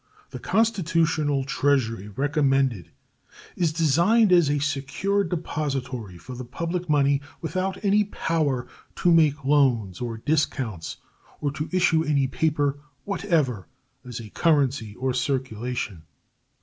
The 0.31 0.39
constitutional 0.39 1.43
treasury 1.43 2.07
recommended 2.07 2.89
is 3.55 3.71
designed 3.71 4.31
as 4.31 4.49
a 4.49 4.57
secure 4.57 5.23
depository 5.23 6.17
for 6.17 6.33
the 6.33 6.43
public 6.43 6.89
money, 6.89 7.21
without 7.39 7.77
any 7.85 8.05
power 8.05 8.65
to 8.95 9.11
make 9.11 9.45
loans 9.45 10.01
or 10.01 10.17
discounts 10.17 10.97
or 11.39 11.51
to 11.51 11.69
issue 11.71 12.03
any 12.03 12.25
paper 12.25 12.79
whatever 13.03 13.67
as 14.03 14.19
a 14.19 14.31
currency 14.31 14.95
or 14.95 15.13
circulation. 15.13 16.01